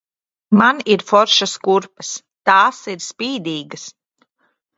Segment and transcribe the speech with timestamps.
[0.61, 2.15] Man ir foršās kurpes,
[2.51, 3.87] tās ir spīdīgas!